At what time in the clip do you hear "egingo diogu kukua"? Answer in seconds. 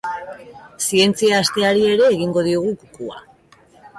2.15-3.21